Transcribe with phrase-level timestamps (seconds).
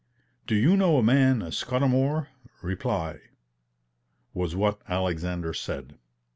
[0.47, 2.29] "Do you know a man, Scudamour?
[2.63, 3.19] Reply,"
[4.33, 5.99] was what Alexander said.